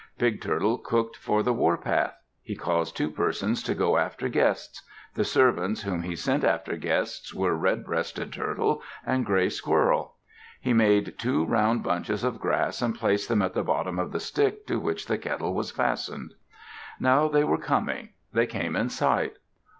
Big 0.17 0.41
Turtle 0.41 0.79
cooked 0.79 1.15
for 1.15 1.43
the 1.43 1.53
warpath. 1.53 2.15
He 2.41 2.55
caused 2.55 2.97
two 2.97 3.11
persons 3.11 3.61
to 3.61 3.75
go 3.75 3.97
after 3.97 4.29
guests. 4.29 4.81
The 5.13 5.23
servants 5.23 5.83
whom 5.83 6.01
he 6.01 6.15
sent 6.15 6.43
after 6.43 6.75
guests 6.75 7.35
were 7.35 7.53
Redbreasted 7.55 8.33
Turtle 8.33 8.81
and 9.05 9.27
Gray 9.27 9.47
Squirrel. 9.49 10.15
He 10.59 10.73
made 10.73 11.19
two 11.19 11.45
round 11.45 11.83
bunches 11.83 12.23
of 12.23 12.39
grass 12.39 12.81
and 12.81 12.95
placed 12.95 13.29
them 13.29 13.43
at 13.43 13.53
the 13.53 13.61
bottom 13.63 13.99
of 13.99 14.11
the 14.11 14.19
stick 14.19 14.65
to 14.65 14.79
which 14.79 15.05
the 15.05 15.19
kettle 15.19 15.53
was 15.53 15.69
fastened. 15.69 16.33
Now 16.99 17.27
they 17.27 17.43
were 17.43 17.59
coming. 17.59 18.09
They 18.33 18.47
came 18.47 18.75
in 18.75 18.89
sight. 18.89 19.37